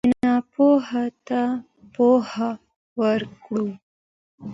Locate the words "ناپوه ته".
0.23-1.41